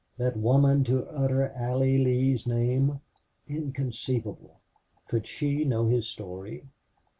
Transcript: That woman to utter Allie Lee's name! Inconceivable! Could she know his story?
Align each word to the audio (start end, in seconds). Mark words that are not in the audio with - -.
That 0.17 0.35
woman 0.35 0.83
to 0.85 1.05
utter 1.09 1.49
Allie 1.51 1.99
Lee's 1.99 2.47
name! 2.47 3.01
Inconceivable! 3.47 4.59
Could 5.05 5.27
she 5.27 5.63
know 5.63 5.85
his 5.85 6.07
story? 6.07 6.65